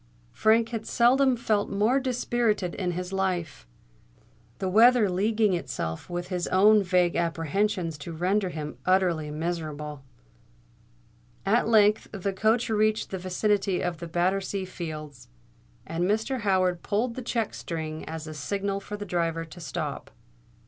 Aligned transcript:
Frank 0.31 0.69
had 0.69 0.87
seldom 0.87 1.35
felt 1.35 1.69
more 1.69 1.99
dispirited 1.99 2.73
in 2.73 2.93
his 2.93 3.13
life, 3.13 3.67
the 4.57 4.67
weather 4.67 5.07
leaguing 5.07 5.53
itself 5.53 6.09
with 6.09 6.29
his 6.29 6.47
own 6.47 6.81
vague 6.81 7.15
apprehensions 7.15 7.99
to 7.99 8.11
render 8.11 8.49
him 8.49 8.79
utterly 8.83 9.29
miserable. 9.29 10.03
At 11.45 11.67
length 11.67 12.07
the 12.11 12.33
coach 12.33 12.67
reached 12.67 13.11
the 13.11 13.19
vicinity 13.19 13.81
of 13.83 13.99
Battersea 14.11 14.65
Fields; 14.65 15.27
and 15.85 16.05
Mr. 16.05 16.39
Howard 16.39 16.81
pulled 16.81 17.13
the 17.13 17.21
check 17.21 17.53
string 17.53 18.03
as 18.05 18.25
a 18.25 18.33
signal 18.33 18.79
for 18.79 18.97
the 18.97 19.05
driver 19.05 19.45
to 19.45 19.59
stop. 19.59 20.09